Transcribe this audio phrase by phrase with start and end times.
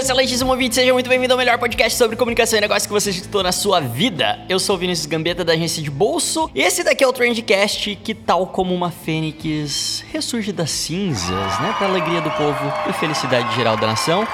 [0.00, 3.42] Excelentíssimo ouvinte, seja muito bem-vindo ao melhor podcast sobre comunicação e negócio que você escutou
[3.42, 4.40] na sua vida.
[4.48, 6.50] Eu sou o Vinícius Gambetta da agência de bolso.
[6.54, 11.74] E esse daqui é o Trendcast que, tal como uma fênix, ressurge das cinzas, né?
[11.76, 14.26] Pra alegria do povo e felicidade geral da nação.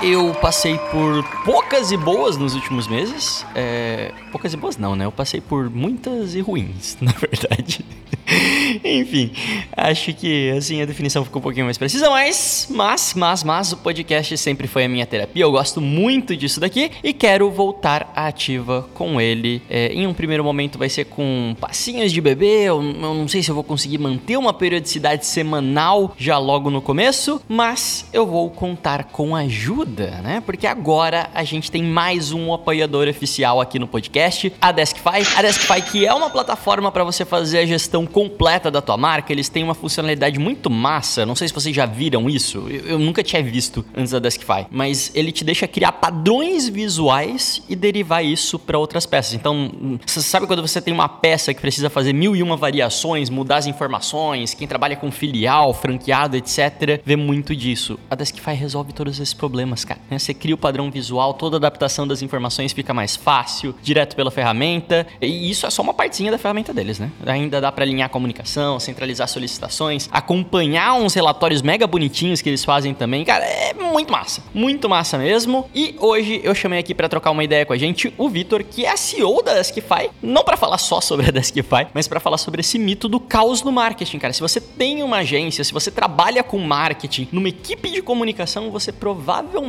[0.00, 3.44] Eu passei por poucas e boas nos últimos meses.
[3.54, 4.12] É...
[4.30, 5.04] Poucas e boas não, né?
[5.04, 7.84] Eu passei por muitas e ruins, na verdade.
[8.84, 9.30] Enfim,
[9.76, 13.76] acho que assim a definição ficou um pouquinho mais precisa, mas, mas, mas, mas o
[13.78, 15.42] podcast sempre foi a minha terapia.
[15.42, 19.62] Eu gosto muito disso daqui e quero voltar ativa com ele.
[19.68, 22.64] É, em um primeiro momento vai ser com passinhos de bebê.
[22.64, 26.82] Eu, eu não sei se eu vou conseguir manter uma periodicidade semanal já logo no
[26.82, 30.42] começo, mas eu vou contar com ajuda, né?
[30.44, 35.26] Porque agora a gente tem mais um apoiador oficial aqui no podcast, a Deskify.
[35.36, 39.32] A Deskify que é uma plataforma para você fazer a gestão completa da tua marca,
[39.32, 41.24] eles têm uma funcionalidade muito massa.
[41.24, 42.66] Não sei se vocês já viram isso.
[42.68, 47.62] Eu, eu nunca tinha visto antes da Deskify, mas ele te deixa criar padrões visuais
[47.68, 49.34] e derivar isso para outras peças.
[49.34, 49.70] Então,
[50.06, 53.66] sabe quando você tem uma peça que precisa fazer mil e uma variações, mudar as
[53.66, 57.98] informações, quem trabalha com filial, franqueado, etc, vê muito disso.
[58.10, 60.00] A Deskify resolve todos esses problemas, cara.
[60.10, 60.18] Né?
[60.18, 64.30] Você cria o padrão visual, toda a adaptação das informações fica mais fácil, direto pela
[64.30, 65.06] ferramenta.
[65.20, 67.10] E isso é só uma partezinha da ferramenta deles, né?
[67.26, 72.64] Ainda dá para alinhar a comunicação, centralizar solicitações, acompanhar uns relatórios mega bonitinhos que eles
[72.64, 73.24] fazem também.
[73.24, 74.42] Cara, é muito massa.
[74.54, 75.68] Muito massa mesmo.
[75.74, 78.84] E hoje eu chamei aqui para trocar uma ideia com a gente o Vitor, que
[78.84, 82.38] é a CEO da Deskify, não para falar só sobre a Deskify, mas para falar
[82.38, 84.32] sobre esse mito do caos no marketing, cara.
[84.32, 88.92] Se você tem uma agência, se você trabalha com marketing, numa equipe de comunicação, você
[88.92, 89.67] provavelmente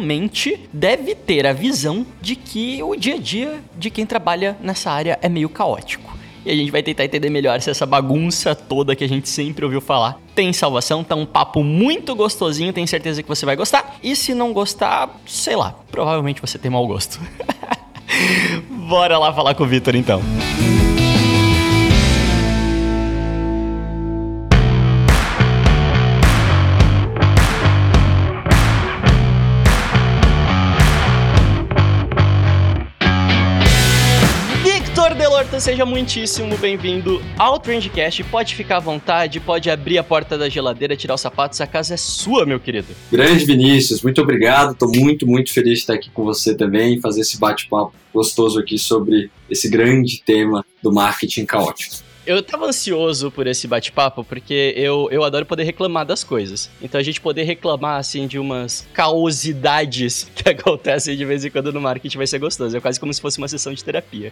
[0.73, 5.19] deve ter a visão de que o dia a dia de quem trabalha nessa área
[5.21, 9.03] é meio caótico e a gente vai tentar entender melhor se essa bagunça toda que
[9.03, 11.03] a gente sempre ouviu falar tem salvação.
[11.03, 13.97] Tá um papo muito gostosinho, tenho certeza que você vai gostar.
[14.01, 17.19] E se não gostar, sei lá, provavelmente você tem mau gosto.
[18.89, 20.21] Bora lá falar com o Vitor então.
[35.59, 38.23] Seja muitíssimo bem-vindo ao Trendcast.
[38.25, 41.95] Pode ficar à vontade, pode abrir a porta da geladeira, tirar os sapatos, a casa
[41.95, 42.87] é sua, meu querido.
[43.11, 44.73] Grande Vinícius, muito obrigado.
[44.73, 48.77] Tô muito, muito feliz de estar aqui com você também, fazer esse bate-papo gostoso aqui
[48.77, 52.08] sobre esse grande tema do marketing caótico.
[52.29, 56.69] Eu tava ansioso por esse bate-papo porque eu, eu adoro poder reclamar das coisas.
[56.79, 61.73] Então a gente poder reclamar, assim, de umas caosidades que acontecem de vez em quando
[61.73, 62.77] no marketing vai ser gostoso.
[62.77, 64.31] É quase como se fosse uma sessão de terapia.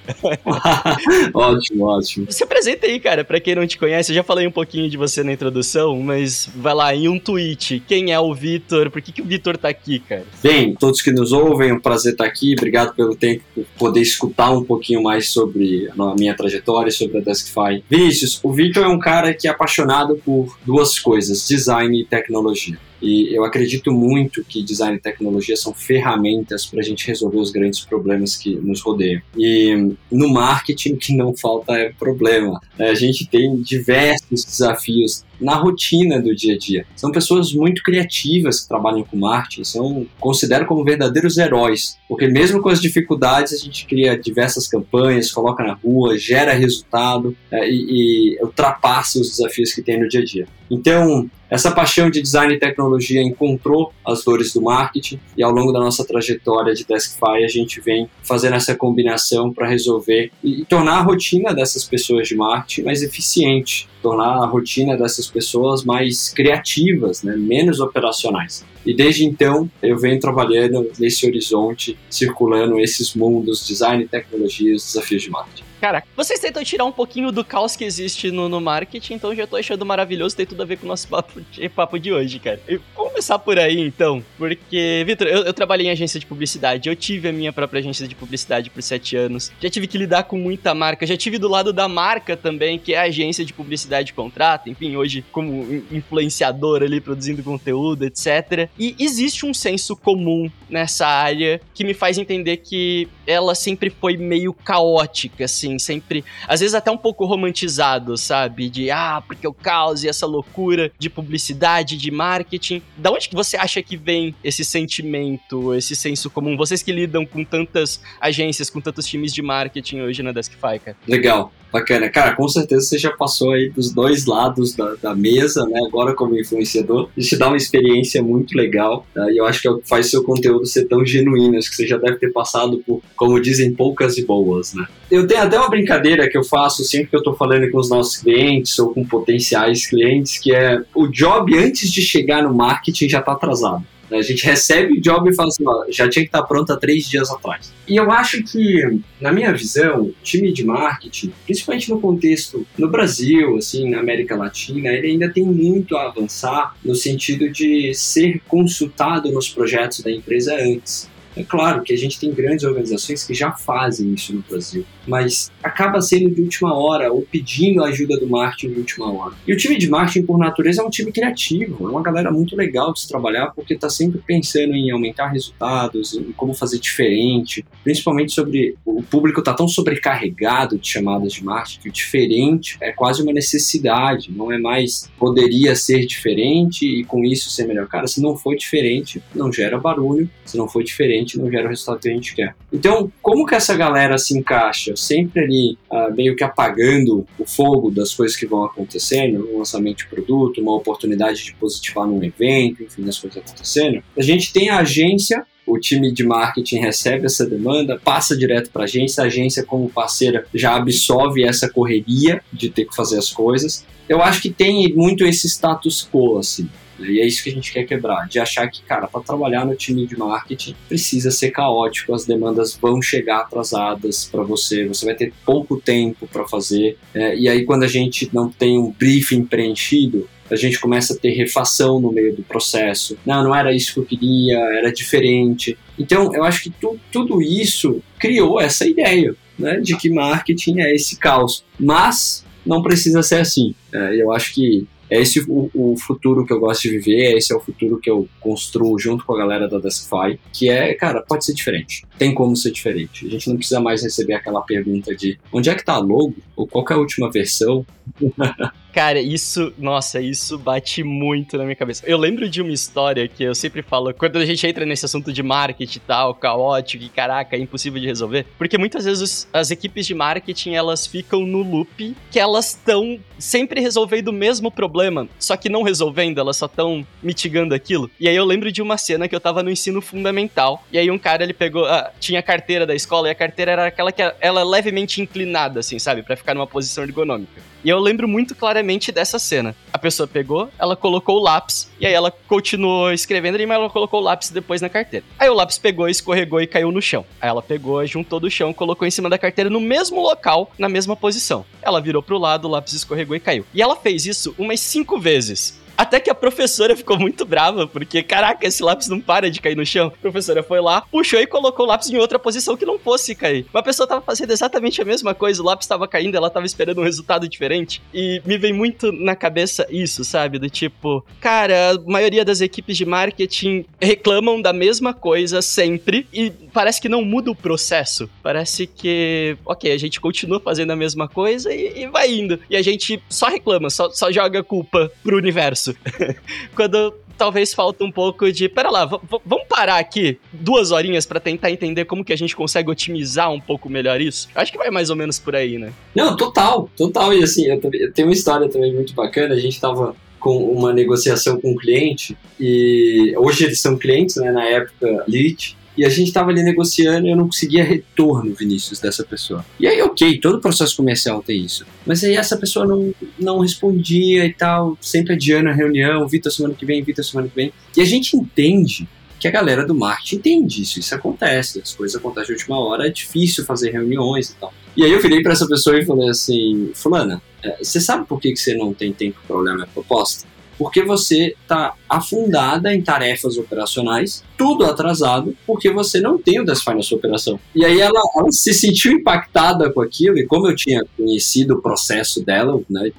[1.33, 2.31] ótimo, ótimo.
[2.31, 4.11] Se apresenta aí, cara, pra quem não te conhece.
[4.11, 7.81] Eu já falei um pouquinho de você na introdução, mas vai lá, em um tweet.
[7.87, 8.91] Quem é o Vitor?
[8.91, 10.25] Por que, que o Vitor tá aqui, cara?
[10.43, 12.53] Bem, todos que nos ouvem, é um prazer estar aqui.
[12.55, 13.43] Obrigado pelo tempo,
[13.75, 18.85] poder escutar um pouquinho mais sobre a minha trajetória, sobre a Deskify Vinícius, o Victor
[18.85, 22.77] é um cara que é apaixonado por duas coisas, design e tecnologia.
[23.01, 27.51] E eu acredito muito que design e tecnologia são ferramentas para a gente resolver os
[27.51, 29.21] grandes problemas que nos rodeiam.
[29.37, 32.59] E no marketing, o que não falta é problema.
[32.79, 36.85] A gente tem diversos desafios na rotina do dia a dia.
[36.95, 42.61] São pessoas muito criativas que trabalham com marketing, são considero como verdadeiros heróis, porque mesmo
[42.61, 48.35] com as dificuldades a gente cria diversas campanhas, coloca na rua, gera resultado é, e,
[48.35, 50.47] e ultrapassa os desafios que tem no dia a dia.
[50.69, 55.71] Então, essa paixão de design e tecnologia encontrou as dores do marketing e ao longo
[55.71, 60.97] da nossa trajetória de Deskify a gente vem fazendo essa combinação para resolver e tornar
[60.97, 67.23] a rotina dessas pessoas de marketing mais eficiente, tornar a rotina dessas pessoas mais criativas,
[67.23, 68.65] né, menos operacionais.
[68.85, 75.23] E desde então eu venho trabalhando nesse horizonte, circulando esses mundos, design, tecnologia os desafios
[75.23, 75.66] de marketing.
[75.79, 79.45] Cara, vocês tentam tirar um pouquinho do caos que existe no, no marketing, então já
[79.45, 82.39] tô achando maravilhoso, tem tudo a ver com o nosso papo de, papo de hoje,
[82.39, 82.59] cara.
[82.67, 84.23] E como começar por aí, então.
[84.37, 86.87] Porque, Vitor, eu, eu, trabalhei em agência de publicidade.
[86.87, 89.51] Eu tive a minha própria agência de publicidade por sete anos.
[89.59, 91.03] Já tive que lidar com muita marca.
[91.03, 94.69] Já tive do lado da marca também, que é a agência de publicidade contrata.
[94.69, 98.69] Enfim, hoje como influenciador ali, produzindo conteúdo, etc.
[98.77, 104.15] E existe um senso comum nessa área que me faz entender que ela sempre foi
[104.15, 105.66] meio caótica, assim.
[105.79, 108.69] Sempre, às vezes até um pouco romantizado, sabe?
[108.69, 112.81] De, ah, porque o caos e essa loucura de publicidade, de marketing.
[112.95, 116.55] Da onde que você acha que vem esse sentimento, esse senso comum?
[116.55, 120.97] Vocês que lidam com tantas agências, com tantos times de marketing hoje na Deskify, cara.
[121.07, 121.51] Legal.
[121.71, 122.09] Bacana.
[122.09, 125.79] Cara, com certeza você já passou aí dos dois lados da, da mesa, né?
[125.85, 127.09] Agora como influenciador.
[127.15, 129.05] Isso dá uma experiência muito legal.
[129.13, 129.31] Tá?
[129.31, 131.57] E eu acho que é que faz seu conteúdo ser tão genuíno.
[131.57, 134.85] Acho que você já deve ter passado por, como dizem, poucas e boas, né?
[135.09, 137.89] Eu tenho até uma brincadeira que eu faço sempre que eu tô falando com os
[137.89, 143.09] nossos clientes ou com potenciais clientes, que é o job antes de chegar no marketing
[143.09, 143.83] já tá atrasado.
[144.11, 146.77] A gente recebe o job e fala assim, ó, já tinha que estar pronto há
[146.77, 147.73] três dias atrás.
[147.87, 153.57] E eu acho que, na minha visão, time de marketing, principalmente no contexto no Brasil,
[153.57, 159.31] assim, na América Latina, ele ainda tem muito a avançar no sentido de ser consultado
[159.31, 161.09] nos projetos da empresa antes.
[161.37, 165.51] É claro que a gente tem grandes organizações que já fazem isso no Brasil, mas
[165.61, 169.35] acaba sendo de última hora ou pedindo a ajuda do marketing de última hora.
[169.47, 172.55] E o time de marketing, por natureza, é um time criativo, é uma galera muito
[172.55, 177.63] legal de se trabalhar porque está sempre pensando em aumentar resultados, em como fazer diferente,
[177.83, 182.91] principalmente sobre o público está tão sobrecarregado de chamadas de marketing que o diferente é
[182.91, 187.87] quase uma necessidade, não é mais poderia ser diferente e com isso ser melhor.
[187.87, 191.69] Cara, se não for diferente, não gera barulho, se não for diferente, não gera o
[191.69, 192.55] resultado que a gente quer.
[192.71, 194.95] Então, como que essa galera se encaixa?
[194.95, 199.97] Sempre ali, uh, meio que apagando o fogo das coisas que vão acontecendo, um lançamento
[199.97, 204.03] de produto, uma oportunidade de positivar num evento, enfim, das coisas acontecendo.
[204.15, 208.83] A gente tem a agência o time de marketing recebe essa demanda, passa direto para
[208.83, 213.29] a agência, a agência, como parceira, já absorve essa correria de ter que fazer as
[213.29, 213.85] coisas.
[214.07, 216.69] Eu acho que tem muito esse status quo, assim.
[216.99, 219.75] E é isso que a gente quer quebrar, de achar que, cara, para trabalhar no
[219.75, 225.15] time de marketing precisa ser caótico, as demandas vão chegar atrasadas para você, você vai
[225.15, 226.97] ter pouco tempo para fazer.
[227.13, 231.17] É, e aí, quando a gente não tem um briefing preenchido, a gente começa a
[231.17, 233.17] ter refação no meio do processo.
[233.25, 235.77] Não, não era isso que eu queria, era diferente.
[235.99, 240.95] Então, eu acho que tu, tudo isso criou essa ideia né, de que marketing é
[240.95, 241.65] esse caos.
[241.77, 243.73] Mas não precisa ser assim.
[243.93, 247.53] É, eu acho que é esse o, o, futuro que eu gosto de viver, esse
[247.53, 251.21] é o futuro que eu construo junto com a galera da Deskify, que é, cara,
[251.21, 252.05] pode ser diferente.
[252.17, 253.25] Tem como ser diferente.
[253.25, 256.35] A gente não precisa mais receber aquela pergunta de onde é que tá a logo?
[256.55, 257.85] Ou qual é a última versão?
[258.97, 262.03] Cara, isso, nossa, isso bate muito na minha cabeça.
[262.07, 265.31] Eu lembro de uma história que eu sempre falo, quando a gente entra nesse assunto
[265.31, 269.69] de marketing e tal, caótico e caraca, é impossível de resolver, porque muitas vezes as
[269.69, 275.29] equipes de marketing, elas ficam no loop que elas estão sempre resolvendo o mesmo problema,
[275.37, 278.09] só que não resolvendo, elas só estão mitigando aquilo.
[278.19, 281.11] E aí eu lembro de uma cena que eu tava no ensino fundamental, e aí
[281.11, 284.11] um cara, ele pegou, ah, tinha a carteira da escola, e a carteira era aquela
[284.11, 287.61] que ela é levemente inclinada, assim, sabe, para ficar numa posição ergonômica.
[287.83, 289.75] E eu lembro muito claramente dessa cena.
[289.93, 293.89] A pessoa pegou, ela colocou o lápis, e aí ela continuou escrevendo ali, mas ela
[293.89, 295.25] colocou o lápis depois na carteira.
[295.37, 297.25] Aí o lápis pegou, escorregou e caiu no chão.
[297.39, 300.89] Aí ela pegou, juntou do chão, colocou em cima da carteira no mesmo local, na
[300.89, 301.65] mesma posição.
[301.81, 303.65] Ela virou pro lado, o lápis escorregou e caiu.
[303.73, 305.79] E ela fez isso umas cinco vezes.
[305.97, 309.75] Até que a professora ficou muito brava, porque, caraca, esse lápis não para de cair
[309.75, 310.07] no chão.
[310.07, 313.33] A professora foi lá, puxou e colocou o lápis em outra posição que não fosse
[313.33, 313.65] cair.
[313.73, 317.01] Uma pessoa tava fazendo exatamente a mesma coisa, o lápis tava caindo, ela tava esperando
[317.01, 317.99] um resultado diferente.
[318.13, 320.59] E me vem muito na cabeça isso, sabe?
[320.59, 326.51] Do tipo, cara, a maioria das equipes de marketing reclamam da mesma coisa sempre e
[326.71, 328.29] parece que não muda o processo.
[328.43, 332.59] Parece que, ok, a gente continua fazendo a mesma coisa e, e vai indo.
[332.69, 335.95] E a gente só reclama, só, só joga culpa pro universo isso.
[336.75, 341.69] Quando talvez falta um pouco de, pera lá, vamos parar aqui duas horinhas para tentar
[341.69, 344.49] entender como que a gente consegue otimizar um pouco melhor isso?
[344.55, 345.93] Acho que vai mais ou menos por aí, né?
[346.15, 347.33] Não, total, total.
[347.33, 349.53] E assim, eu, eu tenho uma história também muito bacana.
[349.53, 354.51] A gente tava com uma negociação com um cliente e hoje eles são clientes, né?
[354.51, 355.77] Na época, lead.
[355.97, 359.65] E a gente estava ali negociando e eu não conseguia retorno, Vinícius, dessa pessoa.
[359.79, 361.85] E aí, ok, todo processo comercial tem isso.
[362.05, 366.75] Mas aí essa pessoa não, não respondia e tal, sempre adiando a reunião, Vitor semana
[366.75, 367.73] que vem, Vitor semana que vem.
[367.95, 369.07] E a gente entende
[369.39, 373.07] que a galera do marketing entende isso, isso acontece, as coisas acontecem de última hora,
[373.07, 374.73] é difícil fazer reuniões e tal.
[374.95, 378.39] E aí eu virei para essa pessoa e falei assim, fulana, é, você sabe por
[378.39, 380.47] que, que você não tem tempo para olhar minha proposta?
[380.77, 386.93] Porque você está afundada em tarefas operacionais, tudo atrasado, porque você não tem o Deskfy
[386.95, 387.59] na sua operação.
[387.75, 391.81] E aí ela, ela, se sentiu impactada com aquilo, e como eu tinha conhecido o
[391.81, 393.11] processo dela, né,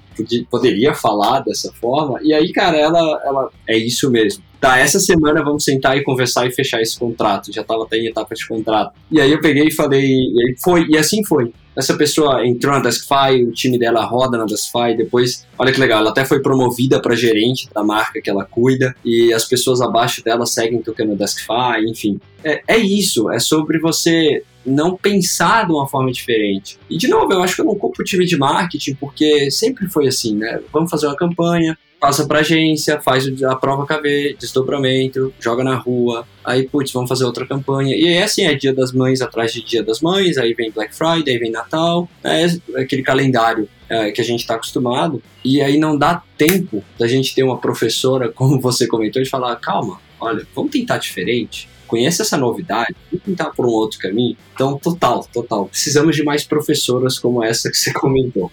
[0.51, 4.43] poderia falar dessa forma, e aí, cara, ela, ela é isso mesmo.
[4.61, 7.53] Tá, essa semana vamos sentar e conversar e fechar esse contrato.
[7.53, 8.93] Já estava até em etapa de contrato.
[9.11, 12.81] E aí eu peguei e falei, e foi, e assim foi essa pessoa entrou na
[12.81, 17.01] Deskfy, o time dela roda na Deskfy, depois, olha que legal, ela até foi promovida
[17.01, 21.89] para gerente da marca que ela cuida, e as pessoas abaixo dela seguem tocando Deskfy,
[21.89, 22.21] enfim.
[22.43, 26.81] É, é isso, é sobre você não pensar de uma forma diferente.
[26.91, 29.87] E de novo, eu acho que eu não culpo o time de marketing, porque sempre
[29.87, 30.61] foi assim, né?
[30.73, 36.27] Vamos fazer uma campanha, passa para agência, faz a prova KV, desdobramento, joga na rua,
[36.45, 37.95] aí, putz, vamos fazer outra campanha.
[37.97, 40.95] E é assim, é dia das mães atrás de dia das mães, aí vem Black
[40.95, 42.47] Friday, aí vem Natal, é
[42.81, 47.35] aquele calendário é, que a gente está acostumado, e aí não dá tempo da gente
[47.35, 52.37] ter uma professora, como você comentou, de falar, calma, olha, vamos tentar diferente, conhece essa
[52.37, 54.37] novidade, vamos tentar por um outro caminho.
[54.55, 55.67] Então, total, total.
[55.67, 58.53] Precisamos de mais professoras como essa que você comentou.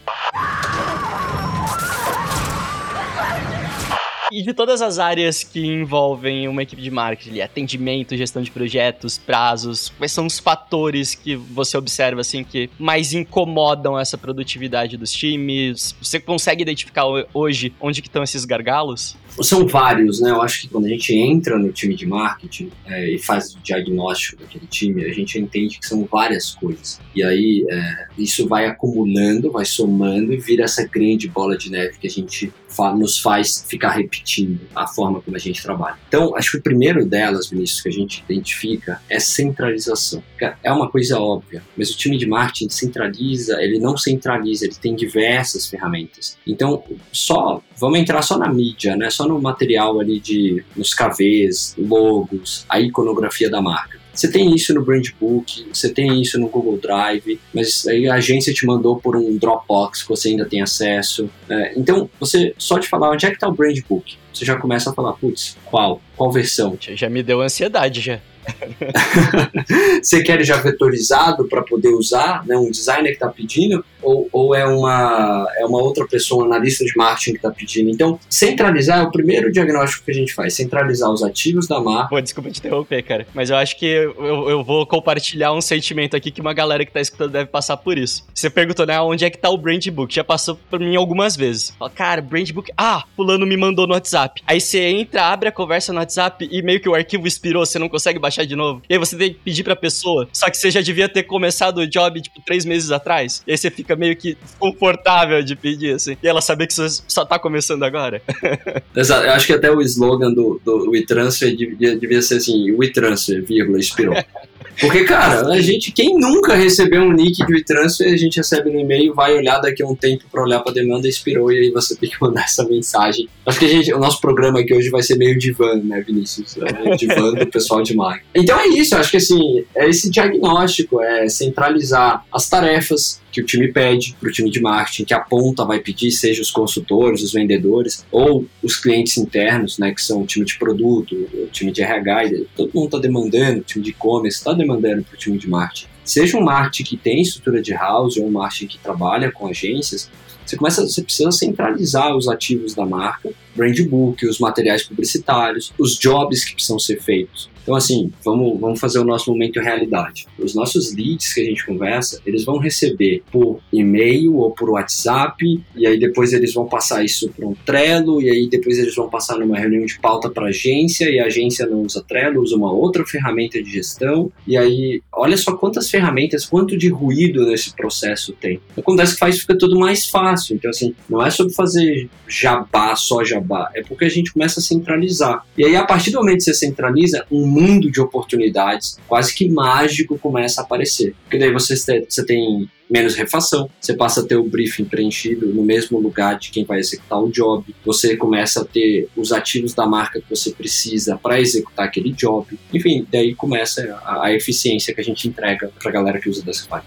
[4.36, 9.18] E de todas as áreas que envolvem uma equipe de marketing, atendimento, gestão de projetos,
[9.18, 15.10] prazos, quais são os fatores que você observa assim que mais incomodam essa produtividade dos
[15.10, 15.96] times?
[16.02, 19.16] Você consegue identificar hoje onde que estão esses gargalos?
[19.42, 20.32] São vários, né?
[20.32, 23.60] Eu acho que quando a gente entra no time de marketing é, e faz o
[23.60, 27.00] diagnóstico daquele time, a gente entende que são várias coisas.
[27.16, 31.98] E aí é, isso vai acumulando, vai somando e vira essa grande bola de neve
[31.98, 32.52] que a gente
[32.96, 35.98] nos faz ficar repetindo a forma como a gente trabalha.
[36.08, 40.24] Então, acho que o primeiro delas, Vinícius, que a gente identifica é centralização.
[40.64, 44.96] É uma coisa óbvia, mas o time de marketing centraliza, ele não centraliza, ele tem
[44.96, 46.38] diversas ferramentas.
[46.46, 49.10] Então, só vamos entrar só na mídia, né?
[49.10, 54.05] Só no material ali de nos KVs, logos, a iconografia da marca.
[54.16, 58.16] Você tem isso no Brand Book, você tem isso no Google Drive, mas aí a
[58.16, 61.30] agência te mandou por um Dropbox que você ainda tem acesso.
[61.50, 64.56] É, então, você só de falar onde é que está o Brand Book, você já
[64.56, 66.02] começa a falar, putz, qual?
[66.16, 66.78] Qual versão?
[66.80, 68.20] Já, já me deu ansiedade já.
[70.02, 72.58] você quer já vetorizado para poder usar, né?
[72.58, 76.94] Um designer que está pedindo, ou, ou é, uma, é uma outra pessoa, analista de
[76.96, 77.90] marketing que está pedindo.
[77.90, 82.10] Então, centralizar é o primeiro diagnóstico que a gente faz, centralizar os ativos da marca.
[82.10, 86.16] Pô, desculpa te interromper, cara, mas eu acho que eu, eu vou compartilhar um sentimento
[86.16, 88.26] aqui que uma galera que está escutando deve passar por isso.
[88.34, 90.14] Você perguntou, né, onde é que tá o Brand Book?
[90.14, 91.74] Já passou por mim algumas vezes.
[91.78, 94.42] Fala, cara, Brand Book, ah, fulano me mandou no WhatsApp.
[94.46, 97.80] Aí você entra, abre a conversa no WhatsApp e meio que o arquivo expirou, você
[97.80, 98.82] não consegue baixar de novo.
[98.90, 101.80] E aí você tem que pedir pra pessoa, só que você já devia ter começado
[101.80, 103.44] o job, tipo, três meses atrás.
[103.48, 106.18] E aí você fica meio que confortável de pedir, assim.
[106.22, 108.22] E ela saber que você só tá começando agora.
[108.96, 109.26] Exato.
[109.26, 113.80] Eu acho que até o slogan do, do WeTransfer devia, devia ser assim, WeTransfer, vírgula,
[113.80, 114.16] expirou.
[114.80, 118.80] Porque, cara, a gente, quem nunca recebeu um nick de WeTransfer, a gente recebe no
[118.80, 121.96] e-mail, vai olhar daqui a um tempo para olhar para demanda, expirou e aí você
[121.96, 123.28] tem que mandar essa mensagem.
[123.46, 126.58] Acho que a gente, o nosso programa aqui hoje vai ser meio divã, né, Vinícius?
[126.58, 128.28] É divã do pessoal de marketing.
[128.36, 133.46] Então é isso, acho que assim, é esse diagnóstico, é centralizar as tarefas, que o
[133.46, 137.22] time pede para o time de marketing, que a ponta vai pedir, seja os consultores,
[137.22, 141.70] os vendedores, ou os clientes internos, né, que são o time de produto, o time
[141.70, 145.38] de RH, todo mundo está demandando, o time de e-commerce está demandando para o time
[145.38, 145.88] de marketing.
[146.06, 150.10] Seja um marketing que tem estrutura de house ou um marketing que trabalha com agências,
[150.46, 155.98] você começa, você precisa centralizar os ativos da marca, brand book, os materiais publicitários, os
[155.98, 157.50] jobs que precisam ser feitos.
[157.66, 160.28] Então, assim, vamos, vamos fazer o nosso momento realidade.
[160.38, 165.44] Os nossos leads que a gente conversa, eles vão receber por e-mail ou por WhatsApp,
[165.76, 169.10] e aí depois eles vão passar isso para um Trello, e aí depois eles vão
[169.10, 172.72] passar numa reunião de pauta para agência, e a agência não usa Trello, usa uma
[172.72, 178.32] outra ferramenta de gestão, e aí, olha só quantas ferramentas, quanto de ruído nesse processo
[178.34, 178.60] tem.
[178.78, 180.56] Acontece que faz fica tudo mais fácil.
[180.56, 184.64] Então, assim, não é sobre fazer jabá, só jabá, é porque a gente começa a
[184.64, 185.44] centralizar.
[185.58, 189.50] E aí, a partir do momento que você centraliza, um mundo de oportunidades quase que
[189.50, 191.16] mágico começa a aparecer.
[191.24, 195.64] Porque daí você, você tem menos refação, você passa a ter o briefing preenchido no
[195.64, 199.88] mesmo lugar de quem vai executar o job, você começa a ter os ativos da
[199.88, 202.60] marca que você precisa para executar aquele job.
[202.74, 206.44] Enfim, daí começa a, a, eficiência que a gente entrega para a galera que usa
[206.44, 206.82] Deskfy.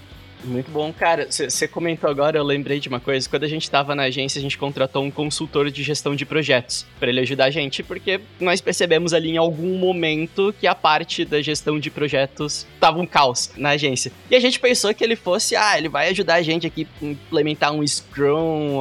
[0.48, 0.92] Muito bom.
[0.92, 3.28] Cara, você comentou agora, eu lembrei de uma coisa.
[3.28, 6.86] Quando a gente tava na agência, a gente contratou um consultor de gestão de projetos
[6.98, 11.24] para ele ajudar a gente, porque nós percebemos ali em algum momento que a parte
[11.24, 14.10] da gestão de projetos tava um caos na agência.
[14.30, 17.04] E a gente pensou que ele fosse, ah, ele vai ajudar a gente aqui a
[17.04, 18.80] implementar um Scrum,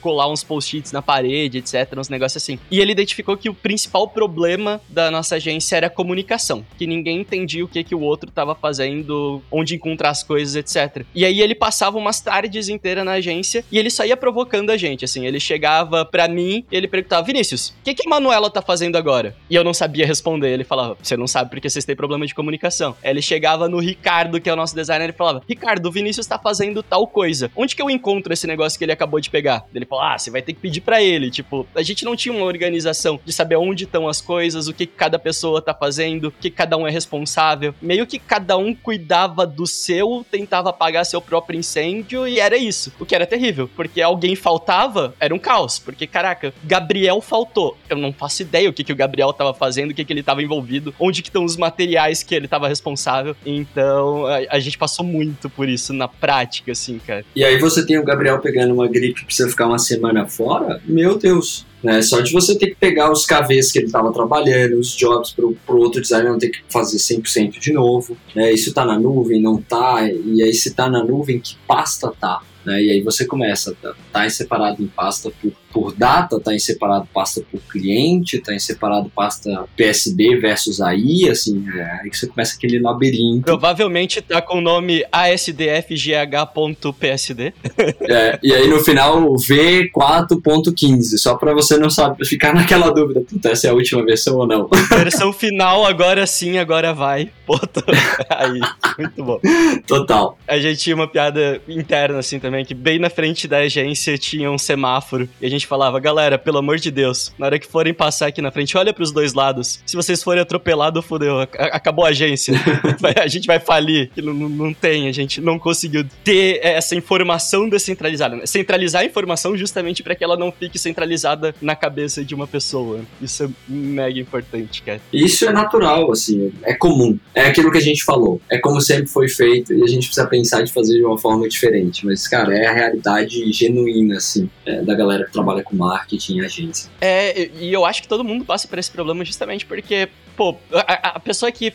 [0.00, 2.58] colar uns post-its na parede, etc, uns negócios assim.
[2.70, 7.20] E ele identificou que o principal problema da nossa agência era a comunicação, que ninguém
[7.20, 10.97] entendia o que que o outro tava fazendo, onde encontrar as coisas, etc.
[11.14, 14.76] E aí ele passava umas tardes inteiras na agência e ele só ia provocando a
[14.76, 15.26] gente, assim.
[15.26, 18.96] Ele chegava pra mim e ele perguntava, Vinícius, o que, que a Manuela tá fazendo
[18.96, 19.36] agora?
[19.48, 20.50] E eu não sabia responder.
[20.50, 22.96] Ele falava, você não sabe porque vocês têm problema de comunicação.
[23.02, 26.26] Aí ele chegava no Ricardo, que é o nosso designer, e falava, Ricardo, o Vinícius
[26.26, 27.50] tá fazendo tal coisa.
[27.56, 29.64] Onde que eu encontro esse negócio que ele acabou de pegar?
[29.74, 31.30] Ele falou, ah, você vai ter que pedir para ele.
[31.30, 34.86] Tipo, a gente não tinha uma organização de saber onde estão as coisas, o que
[34.86, 37.74] cada pessoa tá fazendo, o que cada um é responsável.
[37.80, 42.92] Meio que cada um cuidava do seu, tentava apagar seu próprio incêndio e era isso.
[42.98, 45.78] O que era terrível, porque alguém faltava, era um caos.
[45.78, 47.76] Porque, caraca, Gabriel faltou.
[47.88, 50.22] Eu não faço ideia o que, que o Gabriel tava fazendo, o que, que ele
[50.22, 53.36] tava envolvido, onde que estão os materiais que ele tava responsável.
[53.44, 57.24] Então, a, a, gente passou muito por isso na prática, assim, cara.
[57.36, 60.80] E aí você tem o Gabriel pegando uma gripe precisa ficar uma semana fora?
[60.84, 61.66] Meu Deus.
[61.82, 62.02] Né?
[62.02, 65.44] Só de você ter que pegar os KVs que ele estava trabalhando, os jobs para
[65.44, 68.16] o outro designer não ter que fazer 100% de novo.
[68.34, 68.52] Né?
[68.52, 70.08] Isso está na nuvem, não está?
[70.08, 72.42] E aí se está na nuvem, que pasta tá?
[72.64, 72.82] Né?
[72.82, 76.58] E aí você começa, tá, tá em separado em pasta por, por data, tá em
[76.58, 82.26] separado pasta por cliente, tá em separado pasta PSD versus AI, assim, é, aí você
[82.26, 83.44] começa aquele labirinto.
[83.44, 87.52] Provavelmente tá com o nome ASDFGH.PSD.
[88.10, 93.50] É, e aí no final V4.15, só para você não saber, ficar naquela dúvida, puta,
[93.50, 94.68] essa é a última versão ou não.
[94.88, 97.30] Versão final, agora sim, agora vai.
[97.46, 97.58] Pô,
[98.30, 98.60] aí,
[98.98, 99.40] muito bom.
[99.86, 100.38] Total.
[100.46, 104.50] A gente tinha uma piada interna, assim, também, que bem na frente da agência tinha
[104.50, 105.28] um semáforo.
[105.40, 108.42] E a gente falava, galera, pelo amor de Deus, na hora que forem passar aqui
[108.42, 109.80] na frente, olha pros dois lados.
[109.86, 112.54] Se vocês forem atropelados, fodeu, acabou a agência.
[113.20, 114.10] a gente vai falir.
[114.16, 118.36] Não, não, não tem, a gente não conseguiu ter essa informação descentralizada.
[118.36, 118.46] Né?
[118.46, 123.00] Centralizar a informação justamente para que ela não fique centralizada na cabeça de uma pessoa.
[123.20, 125.00] Isso é mega importante, cara.
[125.12, 127.18] Isso é natural, assim, é comum.
[127.34, 128.40] É aquilo que a gente falou.
[128.50, 131.48] É como sempre foi feito e a gente precisa pensar de fazer de uma forma
[131.48, 132.04] diferente.
[132.04, 136.38] Mas, cara, cara, é a realidade genuína, assim, é, da galera que trabalha com marketing
[136.38, 136.90] e agência.
[137.00, 141.16] É, e eu acho que todo mundo passa por esse problema justamente porque, pô, a,
[141.16, 141.72] a pessoa que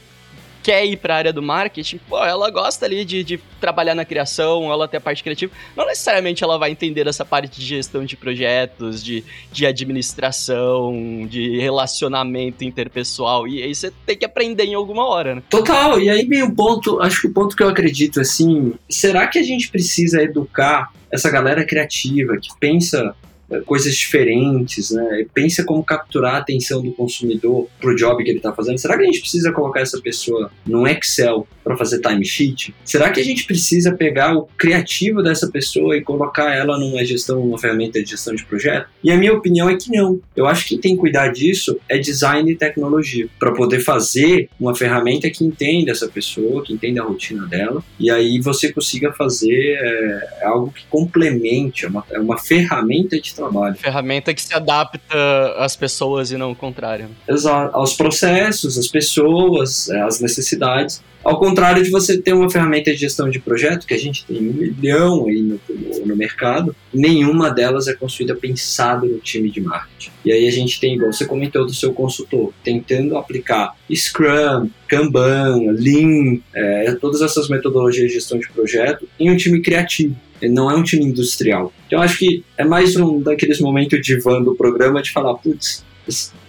[0.63, 4.05] quer ir para a área do marketing, pô, ela gosta ali de, de, trabalhar na
[4.05, 5.51] criação, ela tem a parte criativa.
[5.75, 11.60] Não necessariamente ela vai entender essa parte de gestão de projetos, de, de administração, de
[11.60, 13.47] relacionamento interpessoal.
[13.47, 15.43] E aí você tem que aprender em alguma hora, né?
[15.49, 15.99] Total.
[15.99, 19.38] E aí vem um ponto, acho que o ponto que eu acredito, assim, será que
[19.38, 23.13] a gente precisa educar essa galera criativa que pensa
[23.62, 25.26] coisas diferentes, né?
[25.34, 28.78] Pensa como capturar a atenção do consumidor pro job que ele está fazendo.
[28.78, 32.74] Será que a gente precisa colocar essa pessoa num Excel para fazer timesheet?
[32.84, 37.39] Será que a gente precisa pegar o criativo dessa pessoa e colocar ela numa gestão,
[37.39, 38.89] numa ferramenta de gestão de projeto?
[39.04, 40.20] E a minha opinião é que não.
[40.36, 44.50] Eu acho que quem tem que cuidar disso é design e tecnologia, para poder fazer
[44.60, 49.12] uma ferramenta que entenda essa pessoa, que entenda a rotina dela, e aí você consiga
[49.13, 53.75] fazer é, algo que complemente, é uma, é uma ferramenta de trabalho.
[53.75, 57.10] Ferramenta que se adapta às pessoas e não o contrário.
[57.27, 61.01] Exato, aos processos, às pessoas, é, às necessidades.
[61.23, 64.38] Ao contrário de você ter uma ferramenta de gestão de projeto, que a gente tem
[64.39, 69.62] um milhão aí no, no, no mercado, nenhuma delas é construída pensada no time de
[69.62, 70.12] marketing.
[70.25, 75.71] E aí a gente tem, igual você comentou do seu consultor, tentando aplicar Scrum, Kanban,
[75.71, 80.15] Lean, é, todas essas metodologias de gestão de projeto em um time criativo.
[80.41, 81.72] Ele não é um time industrial.
[81.88, 85.84] Então acho que é mais um daqueles momentos de van do programa de falar, putz,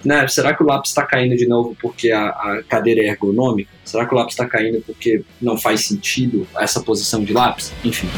[0.05, 3.71] né, será que o lápis está caindo de novo porque a, a, cadeira é ergonômica?
[3.85, 7.73] Será que o lápis está caindo porque não faz sentido essa posição de lápis?
[7.85, 8.09] Enfim.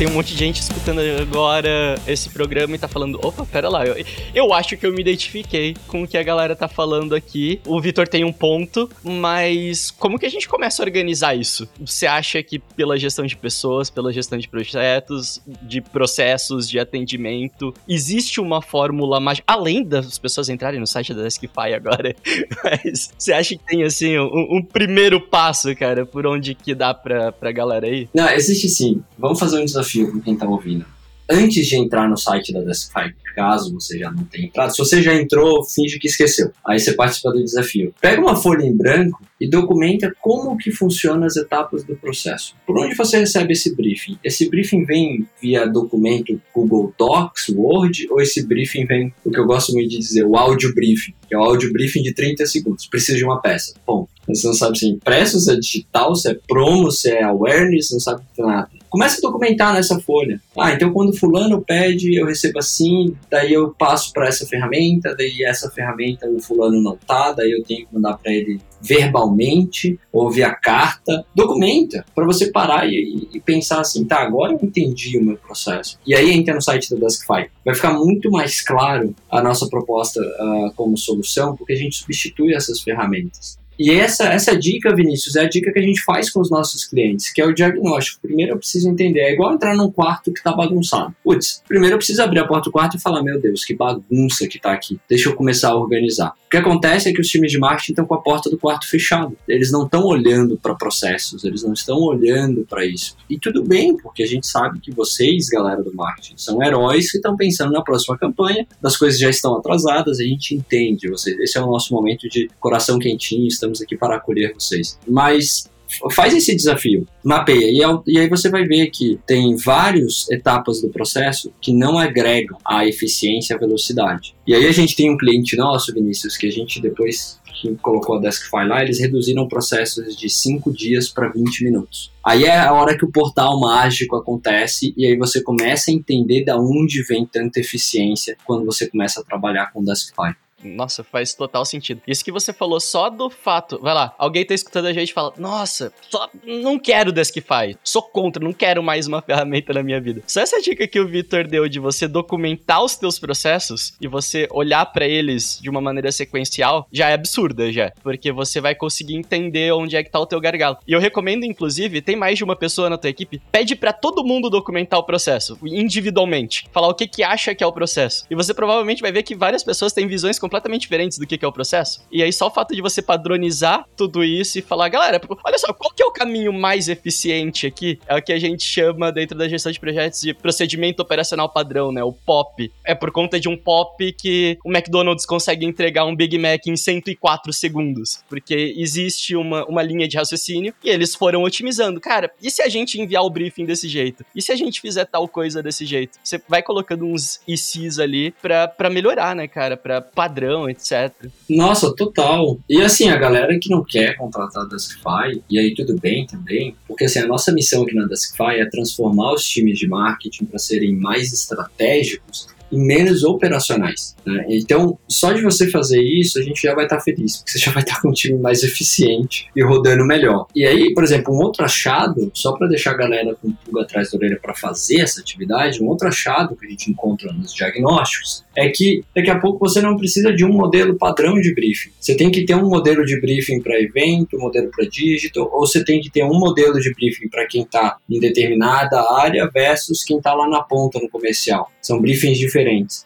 [0.00, 3.84] Tem um monte de gente escutando agora esse programa e tá falando: opa, pera lá,
[3.84, 4.02] eu,
[4.34, 7.60] eu acho que eu me identifiquei com o que a galera tá falando aqui.
[7.66, 11.68] O Vitor tem um ponto, mas como que a gente começa a organizar isso?
[11.78, 17.74] Você acha que pela gestão de pessoas, pela gestão de projetos, de processos, de atendimento,
[17.86, 22.16] existe uma fórmula mágica, além das pessoas entrarem no site da Deskify agora,
[22.64, 26.94] mas você acha que tem assim um, um primeiro passo, cara, por onde que dá
[26.94, 28.08] pra, pra galera aí?
[28.14, 29.02] Não, existe sim.
[29.18, 30.84] Vamos fazer um desafio desafio com quem tá ouvindo.
[31.30, 35.00] antes de entrar no site da Deskify, caso você já não tenha entrado, se você
[35.00, 36.50] já entrou, finge que esqueceu.
[36.66, 37.94] Aí você participa do desafio.
[38.00, 42.56] Pega uma folha em branco e documenta como que funcionam as etapas do processo.
[42.66, 44.18] Por onde você recebe esse briefing?
[44.24, 49.46] Esse briefing vem via documento Google Docs, Word, ou esse briefing vem, o que eu
[49.46, 52.86] gosto muito de dizer, o áudio briefing, que é o áudio briefing de 30 segundos.
[52.86, 53.74] Precisa de uma peça.
[53.86, 57.22] Bom, você não sabe se é impresso, se é digital, se é promo, se é
[57.22, 58.79] awareness, não sabe nada.
[58.90, 60.40] Começa a documentar nessa folha.
[60.58, 65.44] Ah, então quando fulano pede, eu recebo assim, daí eu passo para essa ferramenta, daí
[65.44, 70.30] essa ferramenta o fulano não tá, daí eu tenho que mandar para ele verbalmente ou
[70.30, 71.24] via carta.
[71.34, 75.98] Documenta para você parar e, e, pensar assim, tá, agora eu entendi o meu processo.
[76.06, 77.48] E aí entra no site da Deskify.
[77.64, 82.54] Vai ficar muito mais claro a nossa proposta uh, como solução, porque a gente substitui
[82.54, 83.59] essas ferramentas.
[83.82, 86.84] E essa, essa dica, Vinícius, é a dica que a gente faz com os nossos
[86.84, 88.20] clientes, que é o diagnóstico.
[88.20, 91.16] Primeiro eu preciso entender, é igual entrar num quarto que está bagunçado.
[91.24, 94.46] Putz, primeiro eu preciso abrir a porta do quarto e falar, meu Deus, que bagunça
[94.46, 95.00] que está aqui.
[95.08, 96.34] Deixa eu começar a organizar.
[96.46, 98.86] O que acontece é que os times de marketing estão com a porta do quarto
[98.86, 99.32] fechada.
[99.48, 103.16] Eles não estão olhando para processos, eles não estão olhando para isso.
[103.30, 107.16] E tudo bem, porque a gente sabe que vocês, galera do marketing, são heróis que
[107.16, 111.38] estão pensando na próxima campanha, das coisas já estão atrasadas, a gente entende vocês.
[111.38, 114.98] Esse é o nosso momento de coração quentinho, estamos estamos aqui para acolher vocês.
[115.06, 115.68] Mas
[116.12, 117.66] faz esse desafio, mapeia.
[117.66, 122.58] E, e aí você vai ver que tem várias etapas do processo que não agregam
[122.64, 124.34] a eficiência e a velocidade.
[124.46, 128.16] E aí a gente tem um cliente nosso, Vinícius, que a gente depois que colocou
[128.16, 132.10] a Deskfy lá, eles reduziram processos de 5 dias para 20 minutos.
[132.24, 136.44] Aí é a hora que o portal mágico acontece e aí você começa a entender
[136.44, 140.34] da onde vem tanta eficiência quando você começa a trabalhar com Deskfy.
[140.62, 142.02] Nossa, faz total sentido.
[142.06, 143.78] Isso que você falou só do fato.
[143.80, 147.76] Vai lá, alguém tá escutando a gente e fala: Nossa, só não quero Deskify.
[147.82, 150.22] Sou contra, não quero mais uma ferramenta na minha vida.
[150.26, 154.46] Só essa dica que o Vitor deu de você documentar os teus processos e você
[154.50, 157.92] olhar para eles de uma maneira sequencial já é absurda, já.
[158.02, 160.78] Porque você vai conseguir entender onde é que tá o teu gargalo.
[160.86, 164.24] E eu recomendo, inclusive, tem mais de uma pessoa na tua equipe, pede para todo
[164.24, 166.66] mundo documentar o processo, individualmente.
[166.72, 168.24] Falar o que que acha que é o processo.
[168.30, 171.48] E você provavelmente vai ver que várias pessoas têm visões completamente diferentes do que, é
[171.48, 172.04] o processo.
[172.10, 175.72] E aí só o fato de você padronizar tudo isso e falar, galera, olha só,
[175.72, 177.98] qual que é o caminho mais eficiente aqui?
[178.06, 181.92] É o que a gente chama dentro da gestão de projetos de procedimento operacional padrão,
[181.92, 182.02] né?
[182.02, 182.72] O POP.
[182.84, 186.76] É por conta de um POP que o McDonald's consegue entregar um Big Mac em
[186.76, 188.22] 104 segundos.
[188.28, 192.00] Porque existe uma, uma linha de raciocínio e eles foram otimizando.
[192.00, 194.24] Cara, e se a gente enviar o briefing desse jeito?
[194.34, 196.18] E se a gente fizer tal coisa desse jeito?
[196.22, 199.76] Você vai colocando uns ICs ali pra, pra melhorar, né, cara?
[199.76, 201.12] Pra padrão padrão, etc.
[201.48, 202.58] Nossa, total.
[202.68, 206.74] E assim, a galera que não quer contratar a Deskify, e aí tudo bem também,
[206.88, 210.58] porque assim, a nossa missão aqui na Deskify é transformar os times de marketing para
[210.58, 214.16] serem mais estratégicos e menos operacionais.
[214.24, 214.46] Né?
[214.50, 217.58] Então, só de você fazer isso, a gente já vai estar tá feliz, porque você
[217.58, 220.46] já vai estar tá com um time mais eficiente e rodando melhor.
[220.54, 224.10] E aí, por exemplo, um outro achado, só para deixar a galera com pulga atrás
[224.10, 228.44] da orelha para fazer essa atividade, um outro achado que a gente encontra nos diagnósticos
[228.56, 231.90] é que daqui a pouco você não precisa de um modelo padrão de briefing.
[231.98, 235.66] Você tem que ter um modelo de briefing para evento, um modelo para digital, ou
[235.66, 240.04] você tem que ter um modelo de briefing para quem está em determinada área versus
[240.04, 241.70] quem está lá na ponta no comercial.
[241.80, 242.59] São briefings diferentes.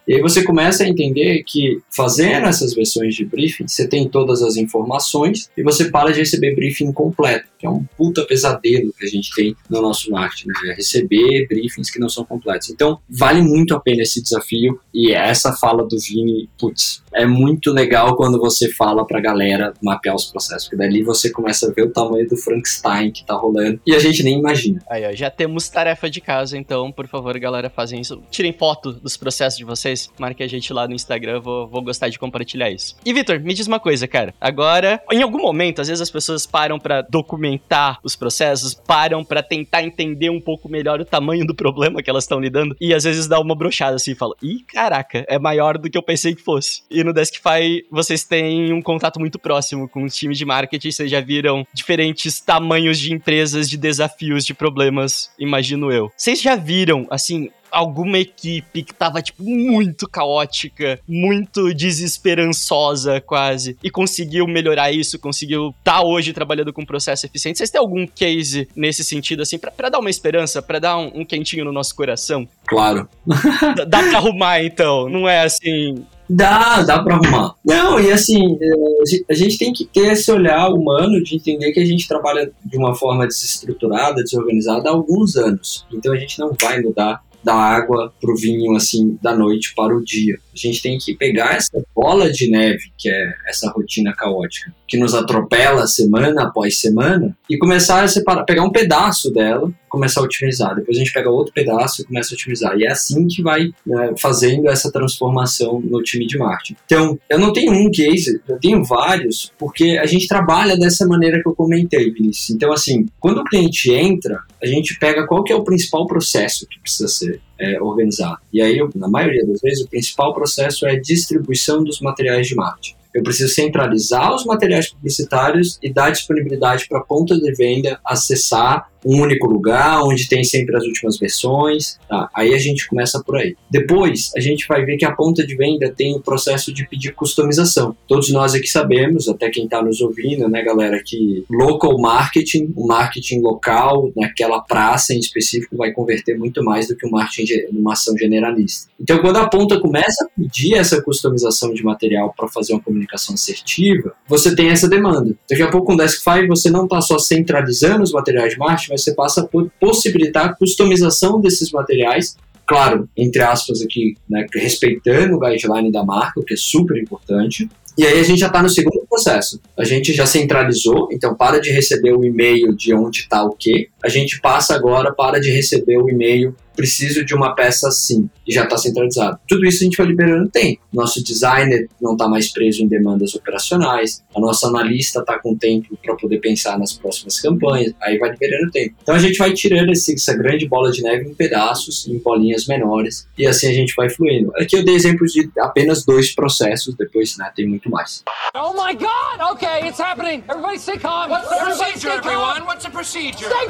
[0.06, 4.42] E aí você começa a entender que fazendo essas versões de briefing, você tem todas
[4.42, 9.04] as informações e você para de receber briefing completo, que é um puta pesadelo que
[9.04, 10.72] a gente tem no nosso marketing, né?
[10.72, 12.70] É receber briefings que não são completos.
[12.70, 17.72] Então, vale muito a pena esse desafio e essa fala do Vini, putz, é muito
[17.72, 21.82] legal quando você fala pra galera mapear os processos, porque dali você começa a ver
[21.82, 24.82] o tamanho do Frankenstein que tá rolando e a gente nem imagina.
[24.90, 28.20] Aí, ó, já temos tarefa de casa, então, por favor, galera, fazem isso.
[28.30, 32.08] Tirem foto dos processos de vocês, marque a gente lá no Instagram, vou, vou gostar
[32.08, 32.96] de compartilhar isso.
[33.04, 34.34] E, Vitor, me diz uma coisa, cara.
[34.40, 39.42] Agora, em algum momento, às vezes as pessoas param para documentar os processos, param para
[39.42, 43.04] tentar entender um pouco melhor o tamanho do problema que elas estão lidando, e às
[43.04, 46.34] vezes dá uma brochada assim e fala: ih, caraca, é maior do que eu pensei
[46.34, 46.82] que fosse.
[46.90, 51.10] E no Deskify vocês têm um contato muito próximo com os times de marketing, vocês
[51.10, 56.10] já viram diferentes tamanhos de empresas, de desafios, de problemas, imagino eu.
[56.16, 63.90] Vocês já viram, assim, alguma equipe que tava, tipo, muito caótica, muito desesperançosa, quase, e
[63.90, 67.58] conseguiu melhorar isso, conseguiu tá hoje trabalhando com um processo eficiente.
[67.58, 71.24] Vocês têm algum case nesse sentido, assim, para dar uma esperança, para dar um, um,
[71.24, 72.48] quentinho no nosso coração?
[72.66, 73.08] Claro.
[73.88, 75.08] Dá pra arrumar, então.
[75.08, 77.54] Não é assim, Dá, dá pra arrumar.
[77.64, 81.80] Não, e assim, é, a gente tem que ter esse olhar humano de entender que
[81.80, 85.86] a gente trabalha de uma forma desestruturada, desorganizada há alguns anos.
[85.92, 89.94] Então a gente não vai mudar da água para o vinho assim da noite para
[89.94, 90.38] o dia.
[90.52, 94.98] A gente tem que pegar essa bola de neve que é essa rotina caótica que
[94.98, 100.24] nos atropela semana após semana e começar a separar, pegar um pedaço dela, começar a
[100.24, 100.74] otimizar.
[100.74, 102.76] Depois a gente pega outro pedaço e começa a otimizar.
[102.76, 106.76] E é assim que vai né, fazendo essa transformação no time de marketing.
[106.84, 111.40] Então, eu não tenho um case, eu tenho vários, porque a gente trabalha dessa maneira
[111.40, 112.50] que eu comentei, Vinícius.
[112.50, 116.66] Então, assim, quando o cliente entra, a gente pega qual que é o principal processo
[116.66, 118.38] que precisa ser é, organizado.
[118.52, 123.03] E aí, na maioria das vezes, o principal processo é distribuição dos materiais de marketing.
[123.14, 128.90] Eu preciso centralizar os materiais publicitários e dar disponibilidade para a ponta de venda acessar
[129.04, 131.98] um único lugar, onde tem sempre as últimas versões.
[132.08, 132.28] Tá?
[132.34, 133.56] Aí a gente começa por aí.
[133.70, 137.12] Depois, a gente vai ver que a ponta de venda tem o processo de pedir
[137.14, 137.96] customização.
[138.06, 142.86] Todos nós aqui sabemos, até quem está nos ouvindo, né, galera, que local marketing, o
[142.86, 147.92] marketing local, naquela praça em específico, vai converter muito mais do que o marketing numa
[147.92, 148.88] ação generalista.
[149.00, 153.34] Então, quando a ponta começa a pedir essa customização de material para fazer uma comunicação
[153.34, 155.34] assertiva, você tem essa demanda.
[155.48, 158.93] Daqui a pouco, com o Desk5, você não está só centralizando os materiais de marketing,
[158.94, 165.34] mas você passa por possibilitar a customização desses materiais, claro, entre aspas aqui, né, respeitando
[165.34, 167.68] o guideline da marca, o que é super importante.
[167.98, 169.60] E aí a gente já está no segundo processo.
[169.76, 173.88] A gente já centralizou, então para de receber o e-mail de onde está o quê.
[174.02, 178.52] A gente passa agora para de receber o e-mail preciso de uma peça assim, e
[178.52, 179.38] já está centralizado.
[179.48, 180.82] Tudo isso a gente vai liberando tempo.
[180.92, 185.96] Nosso designer não está mais preso em demandas operacionais, a nossa analista está com tempo
[186.02, 188.94] para poder pensar nas próximas campanhas, aí vai liberando tempo.
[189.02, 193.26] Então a gente vai tirando essa grande bola de neve em pedaços, em bolinhas menores,
[193.38, 194.52] e assim a gente vai fluindo.
[194.56, 198.22] Aqui eu dei exemplos de apenas dois processos, depois né, tem muito mais.
[198.54, 199.03] Oh my god!
[199.04, 200.42] Okay, it's happening!
[200.48, 201.30] Everybody stay calm!
[201.30, 202.64] What's the Everybody procedure, everyone?
[202.64, 203.46] What's the procedure?
[203.46, 203.66] Stay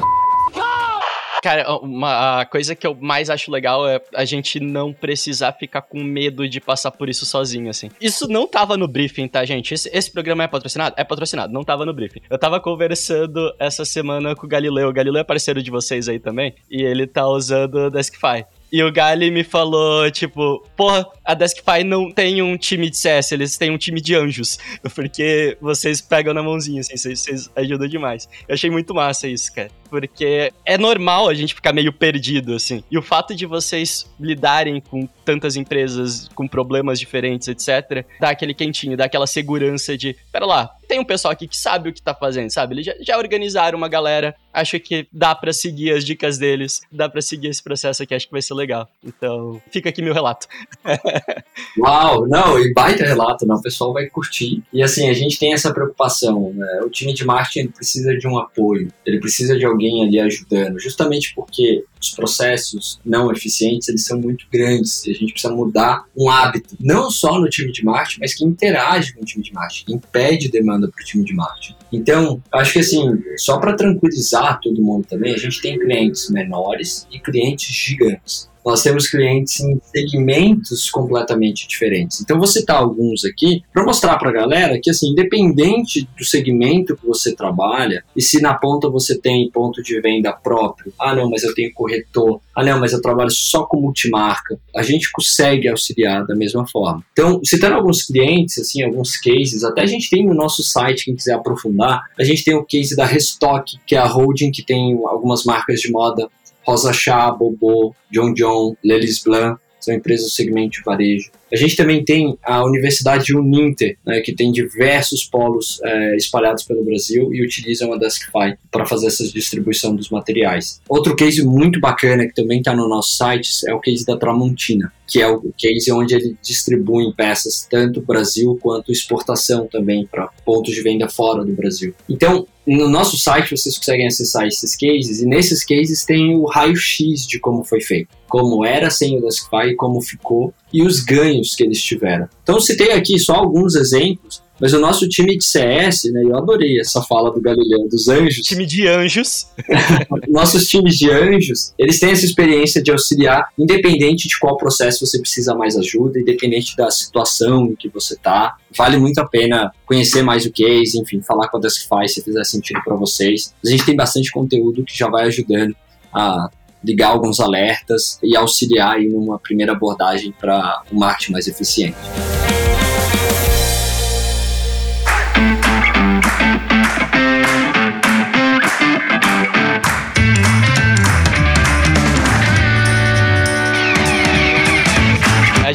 [0.53, 1.01] calm!
[1.43, 5.83] Cara, uma a coisa que eu mais acho legal é a gente não precisar ficar
[5.83, 7.89] com medo de passar por isso sozinho, assim.
[8.01, 9.73] Isso não tava no briefing, tá, gente?
[9.73, 10.95] Esse, esse programa é patrocinado?
[10.97, 12.21] É patrocinado, não tava no briefing.
[12.29, 14.89] Eu tava conversando essa semana com o Galileu.
[14.89, 16.55] O Galileu é parceiro de vocês aí também.
[16.67, 18.45] E ele tá usando o Deskify.
[18.71, 23.31] E o Gali me falou, tipo, porra, a Deskify não tem um time de CS,
[23.31, 24.57] eles têm um time de anjos.
[24.93, 28.27] Porque vocês pegam na mãozinha, assim, vocês, vocês ajudam demais.
[28.47, 29.69] Eu achei muito massa isso, cara.
[29.89, 32.83] Porque é normal a gente ficar meio perdido, assim.
[32.89, 38.53] E o fato de vocês lidarem com tantas empresas, com problemas diferentes, etc., dá aquele
[38.53, 42.01] quentinho, dá aquela segurança de, pera lá, tem um pessoal aqui que sabe o que
[42.01, 42.75] tá fazendo, sabe?
[42.75, 47.09] Eles já, já organizaram uma galera, acho que dá para seguir as dicas deles, dá
[47.09, 48.87] para seguir esse processo aqui, acho que vai ser legal.
[49.03, 50.47] Então, fica aqui meu relato.
[51.79, 54.63] Uau, não, e baita relato, não, o pessoal vai curtir.
[54.71, 56.81] E assim, a gente tem essa preocupação, né?
[56.85, 59.65] O time de marketing precisa de um apoio, ele precisa de
[60.03, 65.31] ali ajudando, justamente porque os processos não eficientes, eles são muito grandes e a gente
[65.33, 69.25] precisa mudar um hábito, não só no time de marketing, mas que interage com o
[69.25, 71.75] time de marketing, impede demanda para o time de marketing.
[71.91, 73.01] Então, acho que assim,
[73.37, 78.81] só para tranquilizar todo mundo também, a gente tem clientes menores e clientes gigantes nós
[78.81, 82.21] temos clientes em segmentos completamente diferentes.
[82.21, 86.97] Então, vou citar alguns aqui para mostrar para a galera que, assim, independente do segmento
[86.97, 91.29] que você trabalha, e se na ponta você tem ponto de venda próprio, ah, não,
[91.29, 95.67] mas eu tenho corretor, ah, não, mas eu trabalho só com multimarca, a gente consegue
[95.67, 97.03] auxiliar da mesma forma.
[97.11, 101.15] Então, citando alguns clientes, assim, alguns cases, até a gente tem no nosso site, quem
[101.15, 104.99] quiser aprofundar, a gente tem o case da Restock, que é a holding que tem
[105.05, 106.27] algumas marcas de moda
[106.65, 111.31] Rosa Chá, Bobo, John John, Lelis Blanc, são empresas do segmento de varejo.
[111.51, 116.83] A gente também tem a Universidade Uninter, né, que tem diversos polos é, espalhados pelo
[116.83, 120.81] Brasil e utilizam a Deskify para fazer essa distribuição dos materiais.
[120.89, 124.91] Outro case muito bacana que também está no nosso site é o case da Tramontina,
[125.07, 130.73] que é o case onde ele distribui peças tanto Brasil quanto exportação também para pontos
[130.73, 131.93] de venda fora do Brasil.
[132.09, 137.27] Então, no nosso site vocês conseguem acessar esses cases e nesses cases tem o raio-x
[137.27, 141.55] de como foi feito, como era sem o Deskify e como ficou e os ganhos
[141.55, 142.27] que eles tiveram.
[142.43, 146.79] Então citei aqui só alguns exemplos, mas o nosso time de CS, né, eu adorei
[146.79, 148.45] essa fala do Galileu, dos anjos.
[148.45, 149.47] Time de anjos.
[150.29, 155.19] Nossos times de anjos, eles têm essa experiência de auxiliar, independente de qual processo você
[155.19, 158.55] precisa mais ajuda, independente da situação em que você tá.
[158.77, 162.43] Vale muito a pena conhecer mais o case, enfim, falar com a Deskify se fizer
[162.45, 163.53] sentido para vocês.
[163.65, 165.75] A gente tem bastante conteúdo que já vai ajudando
[166.13, 166.49] a
[166.85, 171.97] ligar alguns alertas e auxiliar em uma primeira abordagem para um marketing mais eficiente.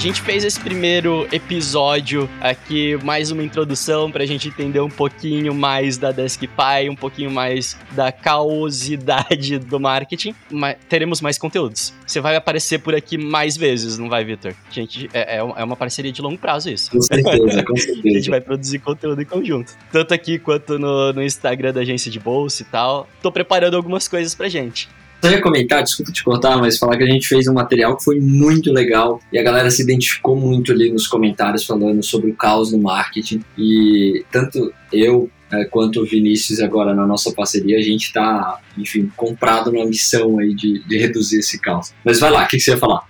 [0.01, 5.99] Gente fez esse primeiro episódio aqui, mais uma introdução pra gente entender um pouquinho mais
[5.99, 10.35] da Deskify, um pouquinho mais da caosidade do marketing.
[10.51, 11.93] Mas teremos mais conteúdos.
[12.07, 14.55] Você vai aparecer por aqui mais vezes, não vai, Vitor?
[14.71, 16.91] Gente, é, é é uma parceria de longo prazo isso.
[16.91, 18.01] Com certeza, com certeza.
[18.09, 19.75] A gente vai produzir conteúdo em conjunto.
[19.93, 23.07] Tanto aqui quanto no, no Instagram da agência de bolsa e tal.
[23.21, 24.89] Tô preparando algumas coisas pra gente.
[25.23, 28.05] Só ia comentar, desculpa te cortar, mas falar que a gente fez um material que
[28.05, 32.35] foi muito legal e a galera se identificou muito ali nos comentários falando sobre o
[32.35, 33.43] caos no marketing.
[33.59, 39.11] E tanto eu é, quanto o Vinícius agora na nossa parceria, a gente está, enfim,
[39.17, 41.93] comprado numa missão aí de, de reduzir esse caos.
[42.05, 43.03] Mas vai lá, o que, que você ia falar?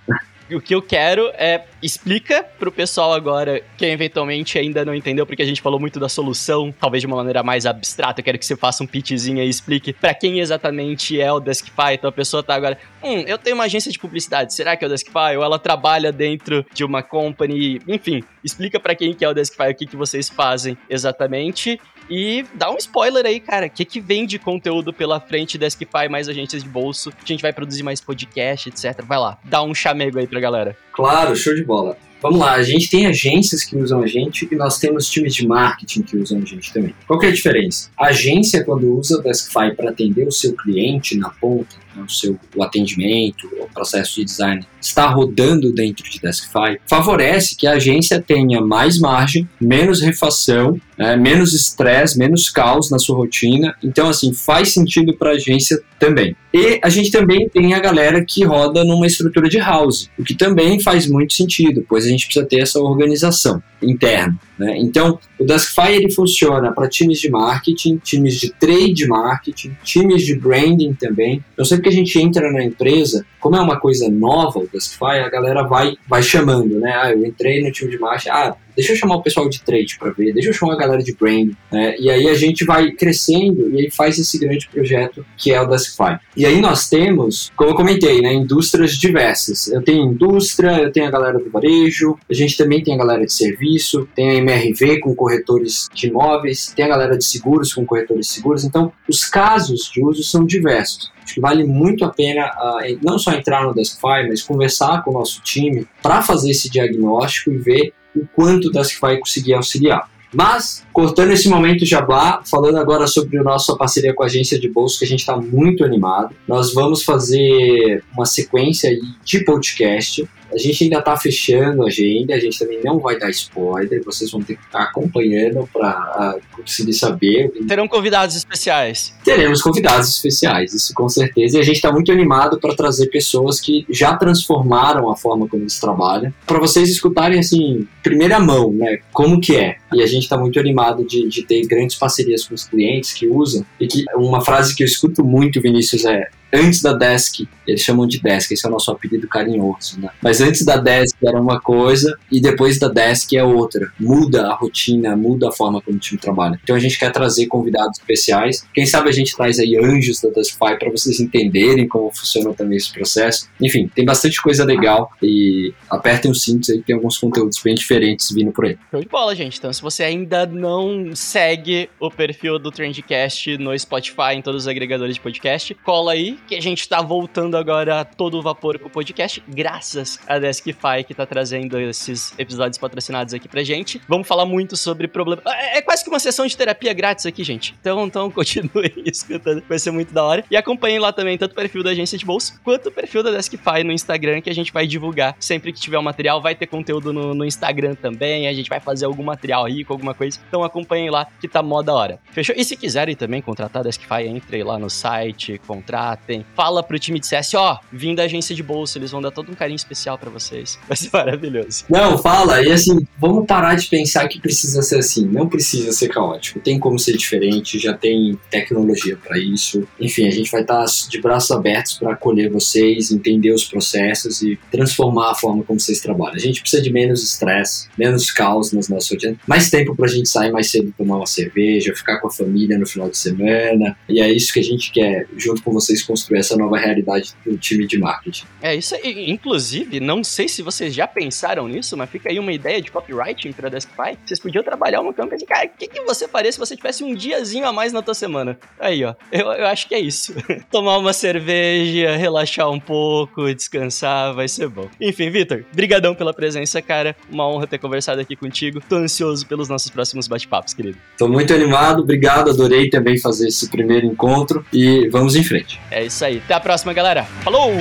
[0.55, 5.41] O que eu quero é explica pro pessoal agora que eventualmente ainda não entendeu, porque
[5.41, 8.21] a gente falou muito da solução, talvez de uma maneira mais abstrata.
[8.21, 11.93] Eu quero que você faça um pitchzinho e explique para quem exatamente é o Deskify.
[11.93, 14.87] Então a pessoa tá agora, hum, eu tenho uma agência de publicidade, será que é
[14.87, 15.35] o Deskify?
[15.37, 19.71] Ou ela trabalha dentro de uma company, enfim, explica para quem que é o Deskify,
[19.71, 21.79] o que, que vocês fazem exatamente.
[22.11, 23.67] E dá um spoiler aí, cara.
[23.67, 27.09] O que, que vem de conteúdo pela frente Deskify, mais agências de bolso?
[27.09, 29.01] A gente vai produzir mais podcast, etc.
[29.05, 30.75] Vai lá, dá um chamego aí pra galera.
[30.91, 31.97] Claro, show de bola.
[32.21, 35.47] Vamos lá, a gente tem agências que usam a gente e nós temos times de
[35.47, 36.93] marketing que usam a gente também.
[37.07, 37.89] Qual que é a diferença?
[37.97, 42.39] A agência, quando usa o Deskify para atender o seu cliente na ponta, o seu
[42.55, 48.21] o atendimento, o processo de design está rodando dentro de Deskify, favorece que a agência
[48.21, 53.75] tenha mais margem, menos refação, né, menos estresse, menos caos na sua rotina.
[53.83, 56.35] Então, assim, faz sentido para a agência também.
[56.53, 60.35] E a gente também tem a galera que roda numa estrutura de house, o que
[60.35, 64.37] também faz muito sentido, pois a gente precisa ter essa organização interna.
[64.61, 64.77] Né?
[64.77, 70.35] Então, o Deskify ele funciona para times de marketing, times de trade marketing, times de
[70.35, 71.43] branding também.
[71.51, 75.17] Então, sempre que a gente entra na empresa, como é uma coisa nova o Deskify,
[75.25, 76.93] a galera vai, vai chamando, né?
[76.95, 79.97] Ah, eu entrei no time de marketing, ah, deixa eu chamar o pessoal de trade
[79.97, 81.95] para ver, deixa eu chamar a galera de brand, né?
[81.99, 85.67] E aí a gente vai crescendo e aí faz esse grande projeto que é o
[85.67, 86.19] Deskify.
[86.35, 89.67] E aí nós temos, como eu comentei, né, indústrias diversas.
[89.67, 93.25] Eu tenho indústria, eu tenho a galera do varejo, a gente também tem a galera
[93.25, 97.85] de serviço, tem a MRV com corretores de imóveis, tem a galera de seguros com
[97.85, 98.63] corretores de seguros.
[98.63, 101.11] Então, os casos de uso são diversos.
[101.23, 105.11] Acho que vale muito a pena uh, não só entrar no Deskify, mas conversar com
[105.11, 109.53] o nosso time para fazer esse diagnóstico e ver o quanto o Task vai conseguir
[109.53, 110.09] auxiliar.
[110.33, 114.69] Mas, cortando esse momento jabá, falando agora sobre a nossa parceria com a agência de
[114.69, 120.57] bolsa, que a gente está muito animado, nós vamos fazer uma sequência de podcast a
[120.57, 124.41] gente ainda está fechando a agenda, a gente também não vai dar spoiler, vocês vão
[124.41, 127.51] ter que ficar acompanhando para conseguir saber.
[127.67, 129.13] Terão convidados especiais.
[129.23, 131.57] Teremos convidados especiais, isso com certeza.
[131.57, 135.63] E a gente está muito animado para trazer pessoas que já transformaram a forma como
[135.63, 139.77] eles trabalham, para vocês escutarem assim, primeira mão, né, como que é.
[139.93, 143.27] E a gente está muito animado de, de ter grandes parcerias com os clientes que
[143.27, 143.65] usam.
[143.79, 148.07] E que uma frase que eu escuto muito, Vinícius, é antes da Desk, eles chamam
[148.07, 150.09] de Desk, esse é o nosso apelido carinhoso, né?
[150.21, 153.91] Mas antes da Desk era uma coisa e depois da Desk é outra.
[153.99, 156.59] Muda a rotina, muda a forma como o time trabalha.
[156.63, 158.65] Então a gente quer trazer convidados especiais.
[158.73, 162.77] Quem sabe a gente traz aí anjos da Deskfy para vocês entenderem como funciona também
[162.77, 163.47] esse processo.
[163.59, 168.31] Enfim, tem bastante coisa legal e apertem os cintos aí, tem alguns conteúdos bem diferentes
[168.31, 168.77] vindo por aí.
[168.89, 169.57] Show de bola, gente.
[169.57, 174.67] Então, se você ainda não segue o perfil do Trendcast no Spotify, em todos os
[174.67, 178.87] agregadores de podcast, cola aí, que a gente tá voltando agora a todo vapor com
[178.87, 184.01] o podcast, graças a Deskify que tá trazendo esses episódios patrocinados aqui pra gente.
[184.07, 185.45] Vamos falar muito sobre problemas.
[185.45, 187.75] É, é, quase que uma sessão de terapia grátis aqui, gente.
[187.79, 190.43] Então, então continuem escutando, vai ser muito da hora.
[190.49, 193.31] E acompanhem lá também tanto o perfil da agência de bolsa quanto o perfil da
[193.31, 196.41] Deskify no Instagram, que a gente vai divulgar sempre que tiver um material.
[196.41, 198.47] Vai ter conteúdo no, no Instagram também.
[198.47, 200.39] A gente vai fazer algum material rico, alguma coisa.
[200.47, 202.19] Então acompanhem lá que tá mó da hora.
[202.31, 202.55] Fechou?
[202.57, 207.19] E se quiserem também contratar a Deskify, entrem lá no site, contratem fala pro time
[207.19, 210.17] de CS, ó, vim da agência de bolsa, eles vão dar todo um carinho especial
[210.17, 210.79] para vocês.
[210.87, 211.85] Vai ser maravilhoso.
[211.89, 216.09] Não, fala, e assim, vamos parar de pensar que precisa ser assim, não precisa ser
[216.09, 219.87] caótico, tem como ser diferente, já tem tecnologia para isso.
[219.99, 224.41] Enfim, a gente vai estar tá de braços abertos para acolher vocês, entender os processos
[224.41, 226.35] e transformar a forma como vocês trabalham.
[226.35, 230.29] A gente precisa de menos estresse, menos caos nas nossas rotinas, mais tempo pra gente
[230.29, 233.97] sair mais cedo tomar uma cerveja, ficar com a família no final de semana.
[234.07, 237.57] E é isso que a gente quer, junto com vocês, construir essa nova realidade do
[237.57, 238.45] time de marketing.
[238.61, 239.29] É isso aí.
[239.29, 243.51] Inclusive, não sei se vocês já pensaram nisso, mas fica aí uma ideia de copywriting
[243.51, 244.17] para Deskify.
[244.25, 247.03] Vocês podiam trabalhar uma campanha de, cara, o que, que você faria se você tivesse
[247.03, 248.57] um diazinho a mais na tua semana?
[248.79, 249.15] Aí, ó.
[249.31, 250.33] Eu, eu acho que é isso.
[250.71, 254.89] Tomar uma cerveja, relaxar um pouco, descansar, vai ser bom.
[254.99, 257.15] Enfim, Vitor, brigadão pela presença, cara.
[257.29, 258.81] Uma honra ter conversado aqui contigo.
[258.87, 260.97] Tô ansioso pelos nossos próximos bate-papos, querido.
[261.17, 265.79] Tô muito animado, obrigado, adorei também fazer esse primeiro encontro e vamos em frente.
[265.89, 266.37] É isso aí.
[266.37, 267.23] Até a próxima, galera.
[267.43, 267.71] Falou!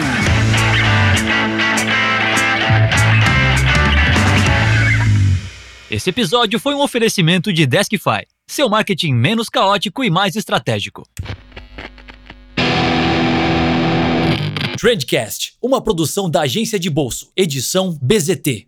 [5.91, 11.03] Esse episódio foi um oferecimento de Deskify, seu marketing menos caótico e mais estratégico.
[14.81, 18.67] Trendcast, uma produção da agência de bolso, edição BZT.